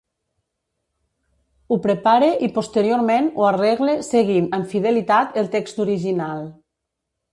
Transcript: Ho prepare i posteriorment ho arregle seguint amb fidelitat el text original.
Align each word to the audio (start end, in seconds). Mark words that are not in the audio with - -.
Ho 1.67 1.77
prepare 1.83 2.29
i 2.47 2.49
posteriorment 2.55 3.29
ho 3.41 3.45
arregle 3.49 3.95
seguint 4.09 4.49
amb 4.59 4.73
fidelitat 4.73 5.39
el 5.43 5.53
text 5.57 5.83
original. 5.87 6.43